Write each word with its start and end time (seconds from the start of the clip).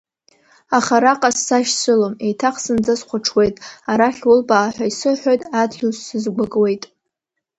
Аха 0.77 0.95
араҟа 0.99 1.29
сзашьцылом, 1.35 2.13
еиҭах 2.25 2.55
зынӡа 2.63 2.95
схәаҽуеит, 2.99 3.55
арахь 3.91 4.23
улбаа 4.31 4.73
ҳәа 4.75 4.85
исыҳәоит, 4.91 5.41
адгьыл 5.61 5.91
сызгәыкуеит. 6.05 6.83